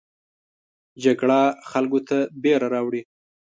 [1.03, 1.41] جګړه
[1.71, 3.01] خلکو ته ویره راوړي